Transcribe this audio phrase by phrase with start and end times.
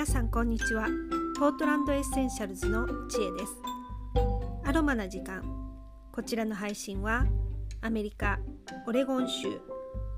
[0.00, 0.86] 皆さんこんにちは。
[1.38, 3.52] ポートランドエッセンシャルズの知恵です。
[4.64, 5.42] アロマな時間。
[6.10, 7.26] こちらの配信は
[7.82, 8.38] アメリカ
[8.86, 9.60] オレゴン州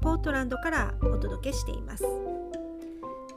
[0.00, 2.04] ポートランドからお届けしています。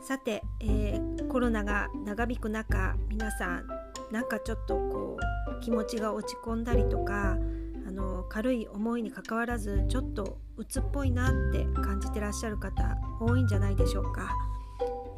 [0.04, 3.68] さて、えー、コロナが長引く中皆さん
[4.12, 5.18] なんかちょっとこ
[5.52, 7.40] う気持ちが落ち込んだりとか
[7.88, 14.30] あの軽い思いにかかわらずちょっと鬱っぽいなって感じてらっしゃる方多いんじゃないでしょうか。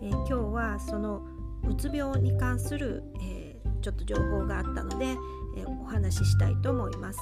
[0.01, 1.25] えー、今日はその
[1.67, 5.05] うつ病に関する、えー、ちょっと情報があったので、
[5.57, 7.19] えー、お話ししたいと思います。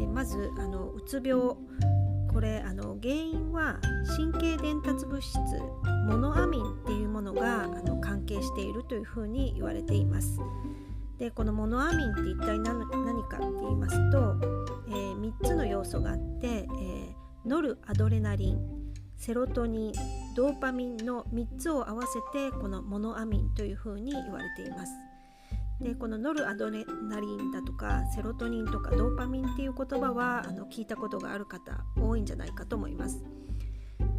[0.00, 1.54] えまずあのうつ病
[2.32, 3.78] これあの原因は
[4.16, 5.36] 神経伝達物質
[6.06, 10.38] モノアミンっていうものがあの関係しているというふうに言われています。
[11.18, 14.36] でこのモノアミンって一体何かって言いますと、
[14.88, 16.66] えー、3つの要素があって、え、
[17.44, 18.60] ノルアドレナリン
[19.16, 19.92] セロトニン
[20.38, 24.92] ドーパミンの3つを合わせてこのモノアミンというふうに言われています。
[25.80, 33.20] でこのノルアドレナリンだとかセロトニンとかドーパミンっていう言葉はあの聞いたことがある方多いんじゃないかと思います。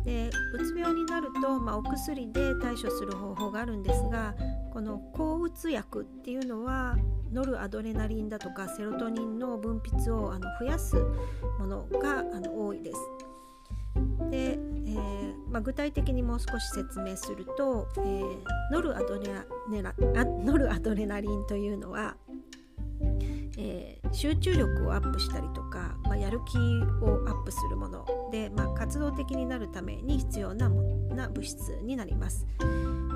[0.04, 4.36] でうつ病になると、まあ、お薬で対処する方法があるんですが
[4.74, 6.98] この抗うつ薬っていうのは
[7.32, 10.98] ノルアドレナリンだとかセロトニンの分泌をあの増やす
[11.60, 13.29] ものがあの多いです。
[14.30, 18.38] で、えー、まあ、具体的にもう少し説明すると、えー、
[18.72, 19.34] ノルアドレ
[19.82, 22.16] ナノルアドレナリンというのは、
[23.58, 26.58] えー、集中力をアップしたりとか、まあ、やる気
[27.04, 32.46] をアップするもので、まあ、活動的になるために必要なな物質になります。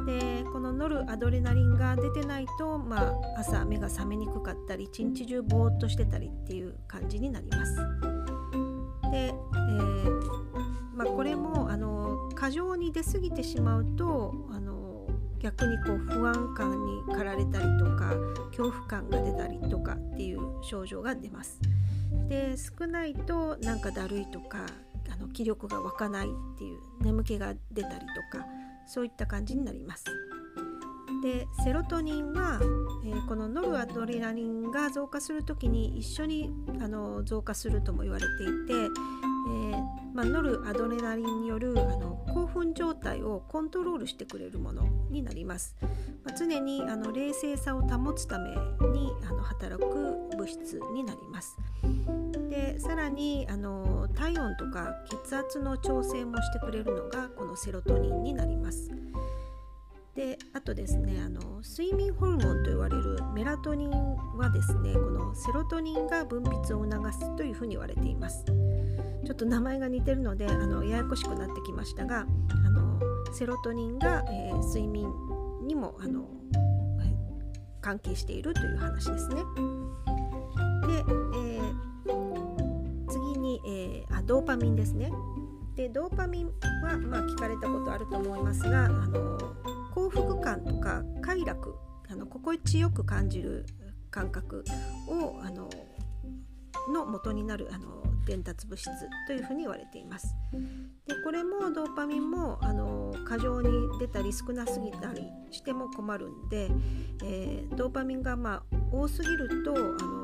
[0.05, 7.75] でこのノルアドレナリンが出てないと、まあ、朝目が覚めにくかったり一日中ぼーっとしてたりっていう感じになります。
[9.11, 10.12] で、えー
[10.95, 15.08] まあ、これもあの過剰に出過ぎてしまうとあの
[15.39, 18.14] 逆にこう不安感に駆られたりとか
[18.48, 21.59] 恐怖感が出たりとかっていう症状が出ます。
[22.30, 24.65] で少ないとなんかだるいとか
[25.11, 27.99] あの気力が湧かないっていう眠気が出たり
[28.31, 28.45] とか
[28.87, 30.05] そういった感じになります。
[31.21, 32.60] でセロトニンは、
[33.05, 45.75] えー、このノルアドレナリンが増加する時に一緒にあの増加するとも言われていて、えー、まあ、ノルアドレナリンによるあの興奮状態をコントロールしてくれるものになります。
[46.23, 49.87] まあ、常にあの冷静さを保つためにあの働く
[50.37, 51.57] 物質になります。
[52.49, 58.91] でさらにあの体温とか血圧の調整もしてくれるのがこのセロトニンになります。
[60.15, 63.89] であとですねあの睡眠ホルモンと言われるメラトニン
[64.37, 68.45] はですねこのセロトニンが分泌を促すというふうに言われています
[69.26, 72.26] ちょっと名前が似てるのであのややこしくなってきましたが
[72.66, 73.00] あの
[73.34, 75.08] セロトニンが、えー、睡眠
[75.66, 76.28] にもあの
[77.82, 79.36] 関係しているという話ですね。
[79.36, 81.04] で、
[81.36, 85.11] えー、次に、えー、あドーパミンですね。
[85.76, 86.48] でドーパミン
[86.84, 89.38] は、まあ、聞かれたことあると思いますがあの
[89.92, 91.76] 幸福感とか快楽
[92.10, 93.66] あの心地よく感じる
[94.11, 94.64] 感覚
[95.08, 95.70] をあの
[96.94, 98.89] の元になるあの伝達物質
[99.28, 100.36] というふうに言われています。
[101.08, 103.70] でこれもドーパミンもあの過剰に
[104.00, 106.70] 出たり少なすぎたりしても困るんで、
[107.23, 110.23] えー、ドーパミンがまあ多すぎるとあの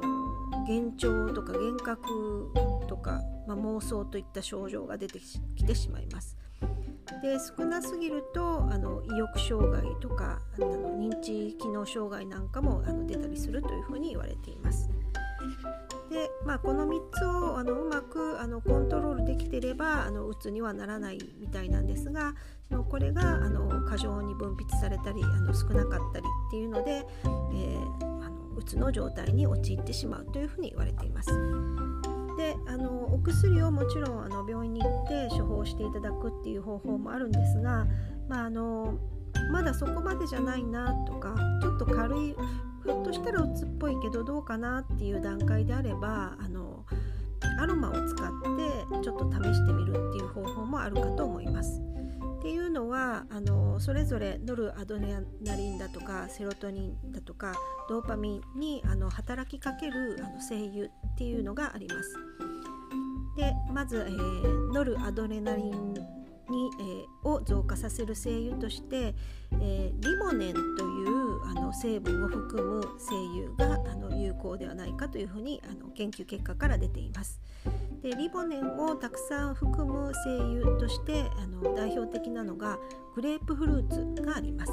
[0.68, 2.52] 幻聴とか幻覚
[2.88, 5.20] とか、まあ、妄想といった症状が出て
[5.56, 6.38] きてしまいます。
[7.22, 14.90] で少なすぎるとあの意欲障害とかあの認知機能障害なんかもあの出たりするというふうに言われています。
[16.10, 22.34] でまあ、この3つをあのうまくあのコントロールできてればあのうつにはならないみたいなんですが
[22.90, 31.30] これがあの過剰に分泌されたりあの少なかったりっていうので、えー、あのうつの状態に陥ってしまうというふうに言われています。
[32.38, 37.86] であのお薬をもちろんあの病院に行って処方していただくっていう方法もあるんですが、
[38.30, 38.98] まあ、あの
[39.50, 42.36] まだそこまでじゃないなとかちょっと軽い
[42.86, 46.86] ひょっとしたらうつっぽいけどどうかなっていう段階であればあの
[47.60, 51.82] アロマを使ってちょっと試してみるっていう方法もあるかと思います。
[52.40, 57.54] っていうのはあのそれぞれノルアドレナリンだとかセロトニンだとか
[57.90, 62.16] ドーパミンにあの働きかけるあの精油っていうのがあります。
[63.36, 65.94] でまず、えー、ノルアドレナリン
[66.50, 69.16] に、えー、を増加させる精油として、
[69.62, 70.64] えー、リモネンとい
[71.06, 73.16] うあの成分を含む精
[73.56, 77.40] 油があの有効ではないかというふうにあの研究結果から出ています。
[78.02, 82.78] でリボネンをたくさん含む精油としてあの代表的なのが
[83.16, 84.72] グレープフルーツがあります。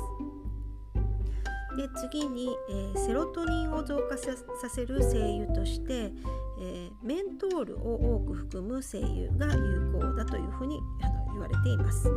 [1.77, 4.35] で次に、えー、セロトニンを増加さ
[4.69, 6.11] せる精油として、
[6.59, 12.11] えー、メントールを多く含む精油が有効だというふうにあの言われています。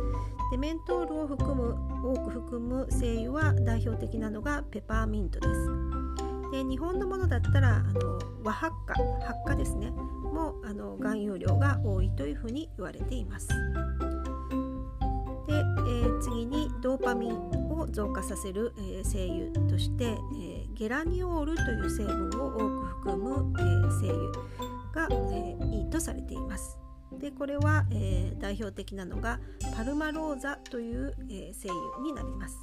[0.50, 5.70] でメントールを含む多く含む精油は代表的なのがペパーミントです。
[6.50, 8.94] で日本のものだったらあの和発火
[9.24, 13.48] 発火ですねもあの含有量が多いというふうに言われています。
[15.46, 17.32] で、えー、次にドーパミン
[17.72, 26.78] を増加させる、えー、精油として、えー、ゲラニオールという成分を多く含む、えー、精油が、えー、いいとされています。
[27.20, 29.38] でこれは、えー、代表的なのが
[29.76, 32.56] パルマローザという、えー、精油になります。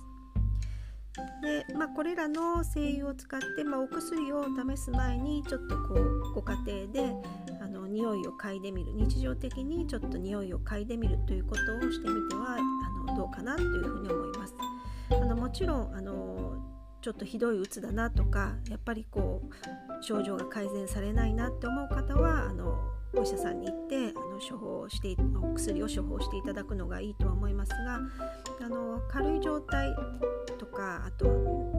[1.42, 7.16] でまあ、これらの精油を使って、まあ、お薬を試す前にちょっとこうご家庭で
[7.60, 14.54] あの匂いを嗅いでみる日常的にちょっと匂いを嗅いでみるということをしてみてはあのどうかなというふうに思います。
[15.10, 16.47] あのもちろんあの
[17.02, 22.76] ちょっとひどいうつだなとかやっぱりこう症状が改善されないなって思う方はあの
[23.16, 28.00] お医者さんに行ってあの処方してお薬を処方していただくのがいいとは思いますが
[28.64, 29.96] あの軽い状態
[30.60, 31.26] とかあと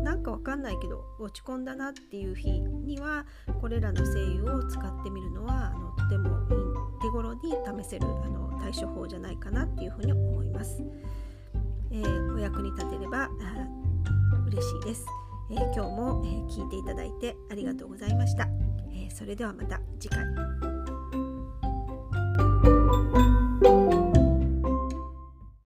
[0.03, 3.27] なんかわかんないけど落ち込んだなっていう日には
[3.61, 10.83] これらの精油を使ってみるのはあのとてもいい手頃に試せるあの対処法じゃないかなっていうふうに思います。
[11.91, 13.28] えー、お役に立てれば
[14.59, 15.07] 嬉しいです。
[15.51, 18.49] えー、今日も、え、聞いていただいてありがとうございました。
[18.93, 20.68] えそれではまた次回。